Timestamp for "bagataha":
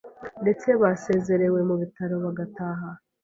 2.23-2.89